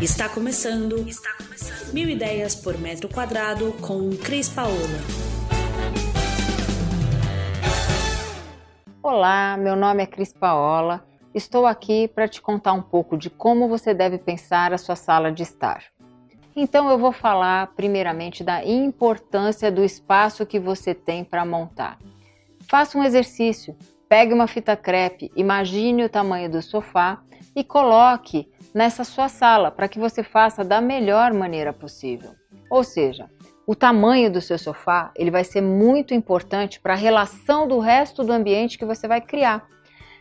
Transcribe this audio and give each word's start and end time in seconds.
Está 0.00 0.28
começando. 0.28 1.08
Está 1.08 1.30
começando. 1.36 1.92
Mil 1.92 2.08
ideias 2.08 2.54
por 2.54 2.78
metro 2.78 3.08
quadrado 3.08 3.72
com 3.80 4.10
Cris 4.10 4.48
Paola. 4.48 4.76
Olá, 9.02 9.56
meu 9.56 9.74
nome 9.74 10.04
é 10.04 10.06
Cris 10.06 10.32
Paola. 10.32 11.04
Estou 11.34 11.66
aqui 11.66 12.06
para 12.06 12.28
te 12.28 12.40
contar 12.40 12.74
um 12.74 12.80
pouco 12.80 13.16
de 13.16 13.28
como 13.28 13.68
você 13.68 13.92
deve 13.92 14.18
pensar 14.18 14.72
a 14.72 14.78
sua 14.78 14.94
sala 14.94 15.32
de 15.32 15.42
estar. 15.42 15.82
Então 16.54 16.88
eu 16.88 16.96
vou 16.96 17.10
falar 17.10 17.66
primeiramente 17.74 18.44
da 18.44 18.64
importância 18.64 19.68
do 19.68 19.82
espaço 19.82 20.46
que 20.46 20.60
você 20.60 20.94
tem 20.94 21.24
para 21.24 21.44
montar. 21.44 21.98
Faça 22.68 22.96
um 22.96 23.02
exercício, 23.02 23.74
pegue 24.08 24.32
uma 24.32 24.46
fita 24.46 24.76
crepe, 24.76 25.32
imagine 25.34 26.04
o 26.04 26.08
tamanho 26.08 26.48
do 26.48 26.62
sofá 26.62 27.20
e 27.58 27.64
coloque 27.64 28.48
nessa 28.72 29.02
sua 29.02 29.28
sala 29.28 29.72
para 29.72 29.88
que 29.88 29.98
você 29.98 30.22
faça 30.22 30.64
da 30.64 30.80
melhor 30.80 31.32
maneira 31.32 31.72
possível. 31.72 32.30
Ou 32.70 32.84
seja, 32.84 33.28
o 33.66 33.74
tamanho 33.74 34.30
do 34.30 34.40
seu 34.40 34.56
sofá 34.56 35.10
ele 35.16 35.28
vai 35.28 35.42
ser 35.42 35.60
muito 35.60 36.14
importante 36.14 36.78
para 36.78 36.92
a 36.92 36.96
relação 36.96 37.66
do 37.66 37.80
resto 37.80 38.22
do 38.22 38.32
ambiente 38.32 38.78
que 38.78 38.84
você 38.84 39.08
vai 39.08 39.20
criar. 39.20 39.66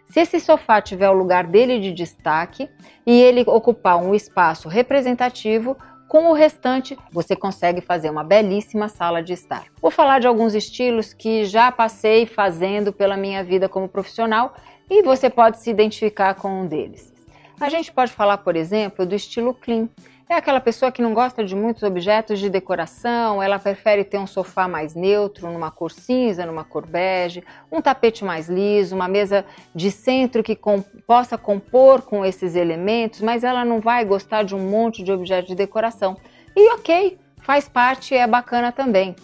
Se 0.08 0.20
esse 0.20 0.40
sofá 0.40 0.81
tiver 0.81 1.09
o 1.09 1.14
lugar 1.14 1.45
dele 1.45 1.80
de 1.80 1.94
destaque 1.94 2.68
e 3.05 3.22
ele 3.22 3.44
ocupar 3.45 3.98
um 3.98 4.16
espaço 4.16 4.67
representativo, 4.67 5.78
com 6.08 6.31
o 6.31 6.34
restante 6.34 6.98
você 7.12 7.36
consegue 7.36 7.81
fazer 7.81 8.09
uma 8.09 8.23
belíssima 8.23 8.90
sala 8.90 9.22
de 9.22 9.34
estar. 9.34 9.66
Vou 9.80 9.92
falar 9.92 10.20
de 10.20 10.26
alguns 10.26 10.56
estilos 10.56 11.14
que 11.14 11.45
já 11.45 11.72
passei 11.72 12.26
fazendo 12.26 12.92
pela 12.92 13.16
minha 13.16 13.44
vida 13.44 13.70
como 13.70 13.88
profissional 13.88 14.56
e 14.90 15.04
você 15.04 15.30
pode 15.30 15.59
se 15.59 15.70
identificar 15.70 16.34
com 16.34 16.62
um 16.62 16.66
deles. 16.66 17.16
A 17.59 17.70
gente 17.70 17.91
pode 17.91 18.11
falar, 18.11 18.38
por 18.38 18.55
exemplo, 18.55 19.05
do 19.05 19.16
estilo 19.16 19.53
clean. 19.53 19.89
É 20.30 20.36
aquela 20.36 20.59
pessoa 20.59 20.91
que 20.91 21.02
não 21.02 21.13
gosta 21.13 21.44
de 21.44 21.55
muitos 21.55 21.83
objetos 21.83 22.38
de 22.38 22.49
decoração, 22.49 23.41
ela 23.41 23.58
prefere 23.58 24.03
ter 24.03 24.17
um 24.17 24.27
sofá 24.27 24.67
mais 24.67 24.94
neutro, 24.94 25.49
numa 25.49 25.72
cor 25.72 25.89
cinza, 25.89 26.45
numa 26.45 26.66
cor 26.66 26.86
bege, 26.86 27.41
um 27.72 27.81
tapete 27.81 28.25
mais 28.25 28.49
liso, 28.49 28.94
uma 28.94 29.08
mesa 29.08 29.45
de 29.73 29.89
centro 29.89 30.44
que 30.44 30.53
com, 30.53 30.81
possa 30.81 31.38
compor 31.38 32.02
com 32.02 32.25
esses 32.25 32.55
elementos, 32.55 33.22
mas 33.22 33.44
ela 33.44 33.64
não 33.64 33.80
vai 33.80 34.03
gostar 34.03 34.44
de 34.44 34.53
um 34.53 34.59
monte 34.59 35.02
de 35.02 35.14
objetos 35.14 35.47
de 35.47 35.55
decoração. 35.55 36.17
E 36.53 36.73
ok, 36.73 37.17
faz 37.38 37.69
parte 37.69 38.14
é 38.14 38.27
bacana 38.27 38.71
também. 38.71 39.16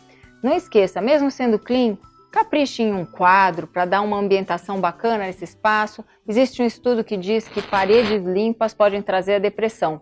Não 0.41 0.53
esqueça, 0.53 1.01
mesmo 1.01 1.29
sendo 1.29 1.59
clean, 1.59 1.97
Capriche 2.33 2.81
em 2.81 2.91
um 2.91 3.05
quadro 3.05 3.67
para 3.67 3.85
dar 3.85 4.01
uma 4.01 4.17
ambientação 4.17 4.81
bacana 4.81 5.25
nesse 5.25 5.43
espaço. 5.43 6.03
Existe 6.27 6.63
um 6.63 6.65
estudo 6.65 7.03
que 7.03 7.15
diz 7.15 7.47
que 7.47 7.61
paredes 7.61 8.23
limpas 8.25 8.73
podem 8.73 9.03
trazer 9.03 9.35
a 9.35 9.39
depressão. 9.39 10.01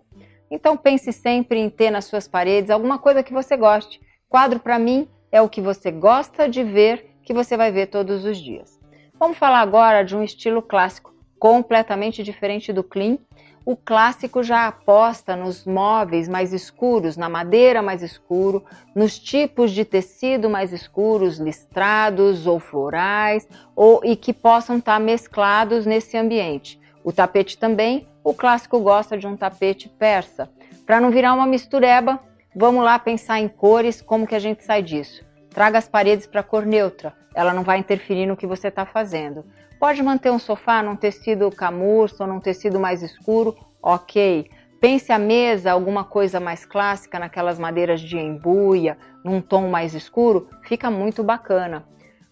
Então 0.50 0.78
pense 0.78 1.12
sempre 1.12 1.60
em 1.60 1.70
ter 1.70 1.92
nas 1.92 2.06
suas 2.06 2.30
paredes 2.30 2.70
alguma 2.70 2.98
coisa 2.98 3.22
que 3.22 3.34
você 3.34 3.58
goste. 3.58 4.00
Quadro 4.30 4.62
para 4.62 4.80
mim 4.80 5.10
é 5.30 5.42
o 5.42 5.50
que 5.50 5.60
você 5.60 5.92
gosta 5.92 6.48
de 6.48 6.64
ver, 6.64 7.18
que 7.22 7.34
você 7.34 7.58
vai 7.58 7.70
ver 7.70 7.88
todos 7.88 8.24
os 8.24 8.38
dias. 8.38 8.80
Vamos 9.20 9.38
falar 9.38 9.60
agora 9.60 10.02
de 10.02 10.16
um 10.16 10.24
estilo 10.24 10.62
clássico, 10.62 11.14
completamente 11.38 12.24
diferente 12.24 12.72
do 12.72 12.82
clean, 12.82 13.18
o 13.66 13.76
clássico 13.76 14.42
já 14.42 14.68
aposta 14.68 15.36
nos 15.36 15.66
móveis 15.66 16.28
mais 16.28 16.52
escuros, 16.54 17.16
na 17.16 17.30
madeira 17.30 17.82
mais 17.82 18.02
escuro, 18.02 18.64
nos 18.96 19.20
tipos 19.20 19.72
de 19.72 19.86
tecido 19.86 20.50
mais 20.50 20.74
escuros, 20.74 21.38
listrados 21.38 22.48
ou 22.48 22.60
florais, 22.60 23.48
ou 23.76 24.02
e 24.04 24.16
que 24.16 24.34
possam 24.34 24.78
estar 24.78 25.00
mesclados 25.00 25.86
nesse 25.86 26.18
ambiente. 26.18 26.80
O 27.04 27.12
tapete 27.12 27.58
também, 27.58 28.08
o 28.24 28.34
clássico 28.34 28.80
gosta 28.80 29.18
de 29.18 29.28
um 29.28 29.38
tapete 29.38 29.90
persa. 29.90 30.50
Para 30.86 31.00
não 31.00 31.12
virar 31.12 31.34
uma 31.34 31.48
mistureba, 31.48 32.20
vamos 32.56 32.84
lá 32.84 32.98
pensar 33.00 33.40
em 33.40 33.48
cores, 33.48 34.02
como 34.02 34.28
que 34.28 34.36
a 34.36 34.40
gente 34.40 34.64
sai 34.64 34.82
disso? 34.82 35.24
Traga 35.54 35.78
as 35.78 35.88
paredes 35.88 36.26
para 36.26 36.42
cor 36.42 36.66
neutra, 36.66 37.14
ela 37.36 37.54
não 37.54 37.64
vai 37.64 37.78
interferir 37.78 38.26
no 38.26 38.38
que 38.38 38.48
você 38.48 38.70
está 38.70 38.86
fazendo. 38.86 39.46
Pode 39.80 40.02
manter 40.02 40.32
um 40.32 40.40
sofá 40.40 40.82
num 40.82 40.96
tecido 40.96 41.50
camurça 41.52 42.24
ou 42.24 42.30
num 42.30 42.40
tecido 42.40 42.80
mais 42.80 43.02
escuro, 43.02 43.56
ok. 43.82 44.50
Pense 44.80 45.12
a 45.12 45.20
mesa, 45.20 45.72
alguma 45.72 46.04
coisa 46.04 46.40
mais 46.40 46.66
clássica, 46.66 47.20
naquelas 47.20 47.60
madeiras 47.60 48.02
de 48.02 48.18
embuia, 48.18 48.98
num 49.24 49.42
tom 49.42 49.70
mais 49.70 49.94
escuro, 49.94 50.48
fica 50.64 50.90
muito 50.90 51.24
bacana. 51.24 51.86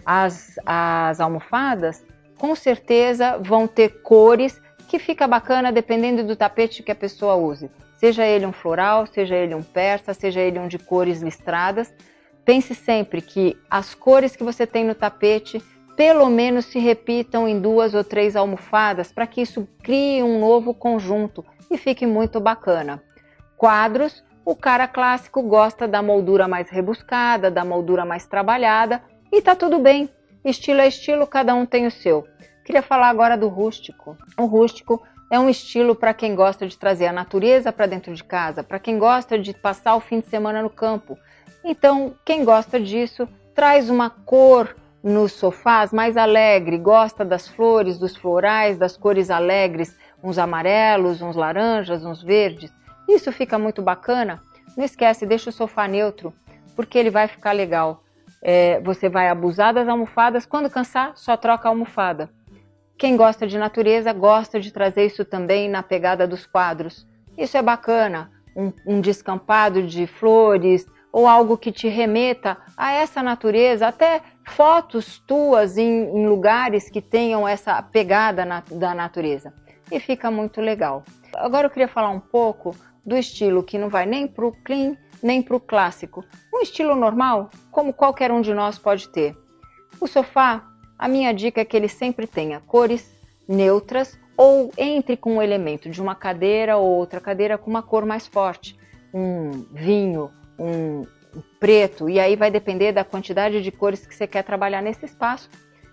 As, 0.05 0.55
as 0.65 1.19
almofadas, 1.19 2.03
com 2.37 2.55
certeza, 2.55 3.37
vão 3.37 3.67
ter 3.67 4.01
cores 4.01 4.59
que 4.87 4.97
fica 4.97 5.27
bacana 5.27 5.71
dependendo 5.71 6.23
do 6.23 6.35
tapete 6.35 6.81
que 6.81 6.91
a 6.91 6.95
pessoa 6.95 7.35
use. 7.35 7.69
Seja 7.97 8.25
ele 8.25 8.45
um 8.45 8.51
floral, 8.51 9.05
seja 9.05 9.35
ele 9.35 9.53
um 9.53 9.61
persa, 9.61 10.13
seja 10.13 10.39
ele 10.39 10.57
um 10.57 10.67
de 10.67 10.79
cores 10.79 11.21
listradas. 11.21 11.93
Pense 12.49 12.73
sempre 12.73 13.21
que 13.21 13.55
as 13.69 13.93
cores 13.93 14.35
que 14.35 14.43
você 14.43 14.65
tem 14.65 14.83
no 14.83 14.95
tapete 14.95 15.63
pelo 15.95 16.27
menos 16.31 16.65
se 16.65 16.79
repitam 16.79 17.47
em 17.47 17.59
duas 17.61 17.93
ou 17.93 18.03
três 18.03 18.35
almofadas 18.35 19.11
para 19.11 19.27
que 19.27 19.41
isso 19.41 19.69
crie 19.83 20.23
um 20.23 20.39
novo 20.39 20.73
conjunto 20.73 21.45
e 21.69 21.77
fique 21.77 22.07
muito 22.07 22.39
bacana. 22.39 23.03
Quadros, 23.55 24.23
o 24.43 24.55
cara 24.55 24.87
clássico 24.87 25.43
gosta 25.43 25.87
da 25.87 26.01
moldura 26.01 26.47
mais 26.47 26.71
rebuscada, 26.71 27.51
da 27.51 27.63
moldura 27.63 28.03
mais 28.03 28.25
trabalhada 28.25 28.99
e 29.31 29.43
tá 29.43 29.55
tudo 29.55 29.77
bem. 29.77 30.09
Estilo 30.43 30.81
é 30.81 30.87
estilo, 30.87 31.27
cada 31.27 31.53
um 31.53 31.67
tem 31.67 31.85
o 31.85 31.91
seu. 31.91 32.25
Queria 32.65 32.81
falar 32.81 33.09
agora 33.09 33.37
do 33.37 33.47
rústico. 33.47 34.17
O 34.39 34.45
rústico 34.45 34.99
é 35.31 35.39
um 35.39 35.51
estilo 35.51 35.93
para 35.93 36.15
quem 36.15 36.33
gosta 36.33 36.67
de 36.67 36.75
trazer 36.75 37.05
a 37.05 37.13
natureza 37.13 37.71
para 37.71 37.85
dentro 37.85 38.11
de 38.11 38.23
casa, 38.23 38.63
para 38.63 38.79
quem 38.79 38.97
gosta 38.97 39.37
de 39.37 39.53
passar 39.53 39.95
o 39.95 39.99
fim 39.99 40.19
de 40.19 40.25
semana 40.25 40.63
no 40.63 40.69
campo. 40.71 41.15
Então, 41.63 42.13
quem 42.25 42.43
gosta 42.43 42.79
disso, 42.79 43.27
traz 43.53 43.89
uma 43.89 44.09
cor 44.09 44.75
nos 45.03 45.31
sofás 45.33 45.93
mais 45.93 46.17
alegre, 46.17 46.77
gosta 46.77 47.23
das 47.23 47.47
flores, 47.47 47.97
dos 47.97 48.15
florais, 48.15 48.77
das 48.77 48.97
cores 48.97 49.29
alegres, 49.29 49.97
uns 50.23 50.37
amarelos, 50.37 51.21
uns 51.21 51.35
laranjas, 51.35 52.03
uns 52.03 52.21
verdes. 52.21 52.71
Isso 53.07 53.31
fica 53.31 53.57
muito 53.57 53.81
bacana. 53.81 54.41
Não 54.75 54.83
esquece, 54.83 55.25
deixa 55.25 55.49
o 55.49 55.53
sofá 55.53 55.87
neutro, 55.87 56.33
porque 56.75 56.97
ele 56.97 57.09
vai 57.09 57.27
ficar 57.27 57.51
legal. 57.51 58.03
É, 58.41 58.79
você 58.81 59.09
vai 59.09 59.27
abusar 59.27 59.73
das 59.73 59.87
almofadas, 59.87 60.45
quando 60.45 60.69
cansar, 60.69 61.13
só 61.15 61.35
troca 61.35 61.67
a 61.67 61.71
almofada. 61.71 62.29
Quem 62.97 63.15
gosta 63.15 63.47
de 63.47 63.57
natureza 63.57 64.11
gosta 64.11 64.59
de 64.59 64.71
trazer 64.71 65.05
isso 65.05 65.23
também 65.23 65.69
na 65.69 65.81
pegada 65.81 66.27
dos 66.27 66.45
quadros. 66.45 67.07
Isso 67.37 67.57
é 67.57 67.61
bacana, 67.61 68.29
um, 68.55 68.73
um 68.85 69.01
descampado 69.01 69.81
de 69.83 70.05
flores, 70.05 70.85
ou 71.11 71.27
algo 71.27 71.57
que 71.57 71.71
te 71.71 71.87
remeta 71.87 72.57
a 72.77 72.91
essa 72.93 73.23
natureza, 73.23 73.87
até 73.87 74.21
fotos 74.45 75.19
tuas 75.25 75.77
em, 75.77 76.03
em 76.03 76.27
lugares 76.27 76.89
que 76.89 77.01
tenham 77.01 77.47
essa 77.47 77.81
pegada 77.81 78.45
na, 78.45 78.63
da 78.71 78.93
natureza. 78.93 79.53
E 79.91 79.99
fica 79.99 80.29
muito 80.29 80.61
legal. 80.61 81.03
Agora 81.35 81.67
eu 81.67 81.71
queria 81.71 81.87
falar 81.87 82.09
um 82.09 82.19
pouco 82.19 82.75
do 83.05 83.17
estilo 83.17 83.63
que 83.63 83.77
não 83.77 83.89
vai 83.89 84.05
nem 84.05 84.27
para 84.27 84.45
o 84.45 84.51
clean 84.63 84.95
nem 85.21 85.41
para 85.41 85.55
o 85.55 85.59
clássico. 85.59 86.23
Um 86.53 86.61
estilo 86.61 86.95
normal, 86.95 87.49
como 87.71 87.93
qualquer 87.93 88.31
um 88.31 88.41
de 88.41 88.53
nós 88.53 88.77
pode 88.77 89.09
ter. 89.09 89.37
O 89.99 90.07
sofá, 90.07 90.63
a 90.97 91.07
minha 91.07 91.33
dica 91.33 91.61
é 91.61 91.65
que 91.65 91.75
ele 91.75 91.89
sempre 91.89 92.25
tenha 92.25 92.59
cores 92.61 93.13
neutras 93.47 94.19
ou 94.37 94.71
entre 94.77 95.17
com 95.17 95.35
um 95.35 95.41
elemento 95.41 95.89
de 95.89 96.01
uma 96.01 96.15
cadeira 96.15 96.77
ou 96.77 96.87
outra 96.97 97.19
cadeira 97.19 97.57
com 97.57 97.69
uma 97.69 97.83
cor 97.83 98.05
mais 98.05 98.25
forte. 98.25 98.77
Um 99.13 99.65
vinho, 99.71 100.31
um 100.59 101.05
preto, 101.59 102.09
e 102.09 102.19
aí 102.19 102.35
vai 102.35 102.51
depender 102.51 102.91
da 102.91 103.03
quantidade 103.03 103.61
de 103.61 103.71
cores 103.71 104.05
que 104.05 104.13
você 104.13 104.27
quer 104.27 104.43
trabalhar 104.43 104.81
nesse 104.81 105.05
espaço. 105.05 105.49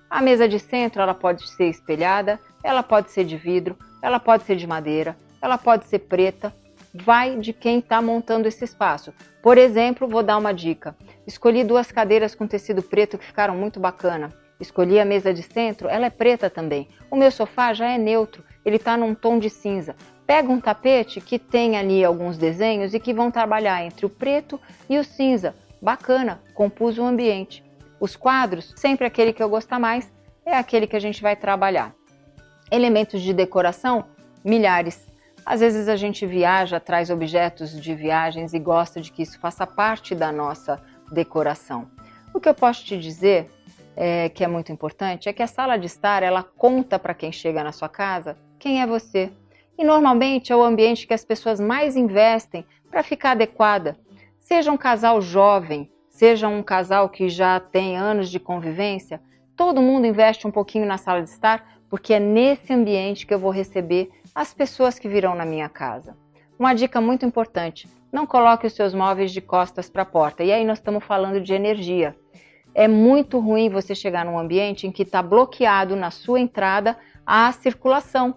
A 0.09 0.23
mesa 0.23 0.49
de 0.49 0.59
centro 0.59 1.03
ela 1.03 1.15
pode 1.15 1.49
ser 1.49 1.69
espelhada, 1.69 2.41
ela 2.63 2.83
pode 2.83 3.11
ser 3.11 3.25
de 3.25 3.37
vidro, 3.37 3.77
ela 4.03 4.19
pode 4.19 4.45
ser 4.45 4.57
de 4.57 4.67
madeira, 4.67 5.17
ela 5.41 5.59
pode 5.59 5.87
ser 5.87 6.01
preta, 6.01 6.55
vai 6.95 7.37
de 7.37 7.53
quem 7.53 7.79
está 7.79 8.01
montando 8.01 8.49
esse 8.49 8.65
espaço. 8.65 9.13
Por 9.43 9.59
exemplo, 9.59 10.09
vou 10.09 10.23
dar 10.23 10.39
uma 10.39 10.53
dica. 10.53 10.97
Escolhi 11.27 11.63
duas 11.63 11.93
cadeiras 11.93 12.35
com 12.35 12.47
tecido 12.47 12.83
preto 12.83 13.19
que 13.19 13.27
ficaram 13.27 13.55
muito 13.55 13.79
bacana. 13.79 14.33
Escolhi 14.59 14.99
a 14.99 15.05
mesa 15.05 15.35
de 15.35 15.43
centro, 15.43 15.89
ela 15.89 16.07
é 16.07 16.11
preta 16.11 16.49
também. 16.49 16.89
O 17.11 17.17
meu 17.17 17.31
sofá 17.31 17.75
já 17.75 17.87
é 17.91 17.99
neutro, 17.99 18.43
ele 18.65 18.77
está 18.77 18.97
num 18.97 19.15
tom 19.15 19.39
de 19.39 19.51
cinza. 19.51 19.95
Pega 20.27 20.51
um 20.51 20.61
tapete 20.61 21.21
que 21.21 21.39
tem 21.39 21.77
ali 21.77 22.05
alguns 22.05 22.37
desenhos 22.37 22.93
e 22.93 22.99
que 22.99 23.15
vão 23.15 23.31
trabalhar 23.31 23.85
entre 23.85 24.05
o 24.05 24.11
preto 24.11 24.61
e 24.89 24.99
o 24.99 25.05
cinza. 25.05 25.55
Bacana, 25.81 26.41
compus 26.53 26.99
o 26.99 27.05
ambiente. 27.05 27.63
Os 28.01 28.17
quadros, 28.17 28.75
sempre 28.77 29.07
aquele 29.07 29.33
que 29.33 29.43
eu 29.43 29.49
gosto 29.49 29.79
mais, 29.79 30.11
é 30.45 30.57
aquele 30.57 30.87
que 30.87 30.97
a 30.97 31.01
gente 31.01 31.23
vai 31.23 31.37
trabalhar. 31.37 31.95
Elementos 32.73 33.23
de 33.23 33.33
decoração, 33.33 34.05
milhares. 34.45 35.07
Às 35.45 35.61
vezes 35.61 35.89
a 35.89 35.95
gente 35.95 36.27
viaja, 36.27 36.81
traz 36.81 37.09
objetos 37.09 37.81
de 37.81 37.95
viagens 37.95 38.53
e 38.53 38.59
gosta 38.59 39.01
de 39.01 39.13
que 39.13 39.23
isso 39.23 39.39
faça 39.39 39.65
parte 39.65 40.13
da 40.13 40.33
nossa 40.33 40.83
decoração. 41.13 41.89
O 42.35 42.41
que 42.41 42.49
eu 42.49 42.55
posso 42.55 42.85
te 42.85 42.99
dizer, 42.99 43.49
é, 43.95 44.29
que 44.29 44.43
é 44.43 44.49
muito 44.49 44.73
importante, 44.73 45.29
é 45.29 45.33
que 45.33 45.43
a 45.43 45.47
sala 45.47 45.77
de 45.77 45.87
estar 45.87 46.25
ela 46.25 46.43
conta 46.43 46.99
para 46.99 47.15
quem 47.15 47.31
chega 47.31 47.63
na 47.63 47.71
sua 47.71 47.89
casa 47.89 48.37
quem 48.59 48.83
é 48.83 48.87
você 48.87 49.31
E 49.79 49.85
normalmente 49.85 50.53
é 50.53 50.57
o 50.57 50.63
ambiente 50.63 51.07
que 51.07 51.15
as 51.15 51.25
pessoas 51.25 51.61
mais 51.61 51.97
investem 51.97 52.65
para 52.91 53.03
ficar 53.03 53.33
adequada. 53.33 53.97
Seja 54.39 54.73
um 54.73 54.77
casal 54.77 55.21
jovem, 55.21 55.91
seja 56.09 56.49
um 56.49 56.63
casal 56.63 57.09
que 57.09 57.29
já 57.29 57.61
tem 57.61 57.97
anos 57.97 58.31
de 58.31 58.41
convivência, 58.41 59.21
todo 59.55 59.83
mundo 59.83 60.07
investe 60.07 60.47
um 60.47 60.51
pouquinho 60.51 60.87
na 60.87 60.99
sala 60.99 61.23
de 61.23 61.29
estar, 61.29 61.79
porque 61.91 62.15
é 62.15 62.21
nesse 62.21 62.73
ambiente 62.73 63.27
que 63.27 63.35
eu 63.35 63.39
vou 63.39 63.51
receber 63.51 64.11
as 64.35 64.55
pessoas 64.55 64.99
que 64.99 65.09
virão 65.09 65.35
na 65.35 65.45
minha 65.45 65.69
casa. 65.69 66.17
Uma 66.59 66.75
dica 66.75 67.01
muito 67.01 67.27
importante: 67.27 67.89
não 68.11 68.27
coloque 68.27 68.67
os 68.67 68.73
seus 68.73 68.95
móveis 68.95 69.31
de 69.31 69.41
costas 69.41 69.91
para 69.91 70.03
a 70.03 70.07
porta. 70.07 70.43
E 70.43 70.53
aí 70.53 70.65
nós 70.65 70.79
estamos 70.79 71.05
falando 71.05 71.41
de 71.41 71.53
energia. 71.53 72.17
É 72.75 72.89
muito 72.89 73.39
ruim 73.39 73.69
você 73.69 73.95
chegar 73.95 74.25
num 74.25 74.39
ambiente 74.39 74.87
em 74.87 74.93
que 74.93 75.03
está 75.03 75.23
bloqueado 75.23 75.97
na 75.97 76.11
sua 76.11 76.41
entrada 76.41 76.97
a 77.27 77.51
circulação. 77.53 78.35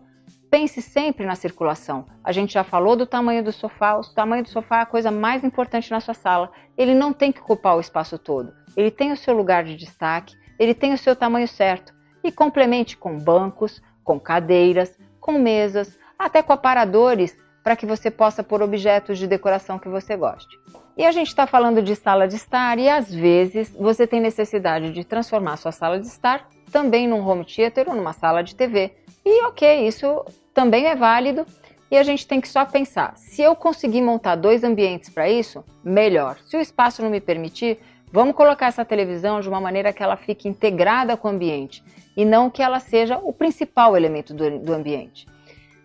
Pense 0.50 0.82
sempre 0.82 1.26
na 1.26 1.36
circulação. 1.36 2.08
A 2.24 2.32
gente 2.32 2.54
já 2.54 2.64
falou 2.64 2.96
do 2.96 3.06
tamanho 3.06 3.44
do 3.44 3.52
sofá. 3.52 3.98
O 3.98 4.02
tamanho 4.02 4.44
do 4.44 4.50
sofá 4.50 4.80
é 4.80 4.82
a 4.82 4.86
coisa 4.86 5.12
mais 5.12 5.44
importante 5.44 5.92
na 5.92 6.00
sua 6.00 6.16
sala. 6.16 6.52
Ele 6.76 6.96
não 6.96 7.14
tem 7.14 7.32
que 7.32 7.40
ocupar 7.40 7.78
o 7.78 7.80
espaço 7.80 8.18
todo. 8.18 8.52
Ele 8.76 8.90
tem 8.90 9.12
o 9.12 9.18
seu 9.18 9.34
lugar 9.36 9.64
de 9.64 9.76
destaque, 9.76 10.36
ele 10.58 10.74
tem 10.74 10.94
o 10.94 10.98
seu 10.98 11.16
tamanho 11.16 11.48
certo. 11.48 11.94
E 12.24 12.32
complemente 12.32 12.98
com 12.98 13.18
bancos, 13.18 13.82
com 14.04 14.20
cadeiras, 14.20 14.98
com 15.20 15.34
mesas, 15.34 15.98
até 16.18 16.42
com 16.42 16.52
aparadores 16.52 17.38
para 17.64 17.76
que 17.76 17.86
você 17.86 18.10
possa 18.10 18.44
pôr 18.44 18.64
objetos 18.64 19.20
de 19.20 19.28
decoração 19.28 19.78
que 19.78 19.88
você 19.88 20.18
goste. 20.18 20.58
E 20.98 21.06
a 21.06 21.12
gente 21.12 21.28
está 21.28 21.46
falando 21.46 21.82
de 21.82 21.96
sala 21.96 22.28
de 22.28 22.36
estar 22.36 22.78
e 22.80 22.90
às 22.90 23.14
vezes 23.14 23.74
você 23.80 24.08
tem 24.08 24.20
necessidade 24.20 24.92
de 24.92 25.04
transformar 25.04 25.58
sua 25.58 25.72
sala 25.72 26.00
de 26.00 26.08
estar 26.08 26.50
também 26.72 27.08
num 27.08 27.26
home 27.26 27.46
theater 27.46 27.88
ou 27.88 27.96
numa 27.96 28.14
sala 28.14 28.42
de 28.44 28.56
TV. 28.56 28.94
E 29.32 29.44
ok, 29.44 29.88
isso 29.88 30.26
também 30.56 30.88
é 30.88 30.96
válido 30.96 31.46
e 31.92 31.96
a 31.96 32.02
gente 32.02 32.26
tem 32.26 32.42
que 32.42 32.48
só 32.48 32.66
pensar: 32.66 33.16
se 33.16 33.44
eu 33.44 33.56
conseguir 33.56 34.02
montar 34.02 34.36
dois 34.36 34.64
ambientes 34.64 35.08
para 35.08 35.30
isso, 35.30 35.64
melhor. 35.84 36.40
Se 36.48 36.58
o 36.58 36.60
espaço 36.60 37.04
não 37.04 37.12
me 37.12 37.22
permitir, 37.22 37.78
vamos 38.12 38.36
colocar 38.36 38.66
essa 38.66 38.84
televisão 38.84 39.40
de 39.40 39.48
uma 39.48 39.62
maneira 39.62 39.94
que 39.94 40.02
ela 40.02 40.18
fique 40.18 40.50
integrada 40.50 41.16
com 41.16 41.28
o 41.28 41.32
ambiente 41.32 41.84
e 42.18 42.26
não 42.26 42.50
que 42.50 42.64
ela 42.64 42.80
seja 42.80 43.20
o 43.20 43.32
principal 43.32 43.96
elemento 43.96 44.34
do, 44.34 44.58
do 44.58 44.74
ambiente. 44.74 45.28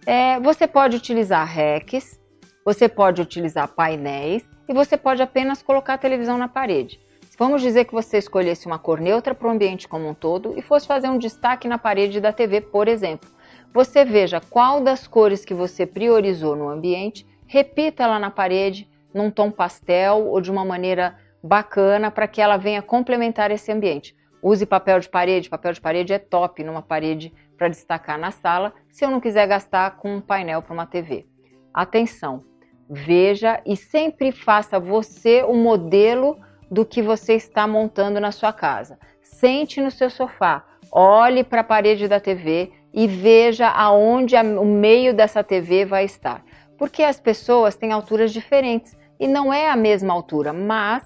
É, 0.06 0.40
você 0.40 0.66
pode 0.66 0.96
utilizar 0.96 1.46
racks, 1.46 2.18
você 2.64 2.88
pode 2.88 3.20
utilizar 3.20 3.68
painéis 3.68 4.42
e 4.66 4.72
você 4.72 4.96
pode 4.96 5.20
apenas 5.20 5.62
colocar 5.62 5.94
a 5.94 5.98
televisão 5.98 6.38
na 6.38 6.48
parede. 6.48 6.98
Vamos 7.36 7.62
dizer 7.62 7.84
que 7.84 7.92
você 7.92 8.18
escolhesse 8.18 8.66
uma 8.66 8.78
cor 8.78 9.00
neutra 9.00 9.34
para 9.34 9.48
o 9.48 9.50
ambiente 9.50 9.88
como 9.88 10.08
um 10.08 10.14
todo 10.14 10.54
e 10.56 10.62
fosse 10.62 10.86
fazer 10.86 11.08
um 11.08 11.18
destaque 11.18 11.66
na 11.66 11.76
parede 11.76 12.20
da 12.20 12.32
TV, 12.32 12.60
por 12.60 12.86
exemplo. 12.86 13.33
Você 13.74 14.04
veja 14.04 14.40
qual 14.40 14.80
das 14.80 15.08
cores 15.08 15.44
que 15.44 15.52
você 15.52 15.84
priorizou 15.84 16.54
no 16.54 16.68
ambiente, 16.68 17.26
repita 17.44 18.04
ela 18.04 18.20
na 18.20 18.30
parede 18.30 18.88
num 19.12 19.32
tom 19.32 19.50
pastel 19.50 20.28
ou 20.28 20.40
de 20.40 20.48
uma 20.48 20.64
maneira 20.64 21.18
bacana 21.42 22.08
para 22.08 22.28
que 22.28 22.40
ela 22.40 22.56
venha 22.56 22.80
complementar 22.80 23.50
esse 23.50 23.72
ambiente. 23.72 24.14
Use 24.40 24.64
papel 24.64 25.00
de 25.00 25.08
parede, 25.08 25.50
papel 25.50 25.72
de 25.72 25.80
parede 25.80 26.12
é 26.12 26.20
top 26.20 26.62
numa 26.62 26.82
parede 26.82 27.34
para 27.58 27.66
destacar 27.66 28.16
na 28.16 28.30
sala, 28.30 28.72
se 28.92 29.04
eu 29.04 29.10
não 29.10 29.20
quiser 29.20 29.48
gastar 29.48 29.96
com 29.96 30.14
um 30.14 30.20
painel 30.20 30.62
para 30.62 30.72
uma 30.72 30.86
TV. 30.86 31.26
Atenção, 31.72 32.44
veja 32.88 33.60
e 33.66 33.76
sempre 33.76 34.30
faça 34.30 34.78
você 34.78 35.42
o 35.42 35.54
modelo 35.54 36.38
do 36.70 36.86
que 36.86 37.02
você 37.02 37.34
está 37.34 37.66
montando 37.66 38.20
na 38.20 38.30
sua 38.30 38.52
casa. 38.52 39.00
Sente 39.20 39.80
no 39.80 39.90
seu 39.90 40.10
sofá, 40.10 40.64
olhe 40.92 41.42
para 41.42 41.62
a 41.62 41.64
parede 41.64 42.06
da 42.06 42.20
TV 42.20 42.70
e 42.94 43.08
veja 43.08 43.68
aonde 43.68 44.36
o 44.36 44.64
meio 44.64 45.12
dessa 45.12 45.42
TV 45.42 45.84
vai 45.84 46.04
estar. 46.04 46.44
Porque 46.78 47.02
as 47.02 47.18
pessoas 47.18 47.74
têm 47.74 47.90
alturas 47.90 48.32
diferentes 48.32 48.96
e 49.18 49.26
não 49.26 49.52
é 49.52 49.68
a 49.68 49.76
mesma 49.76 50.14
altura, 50.14 50.52
mas 50.52 51.04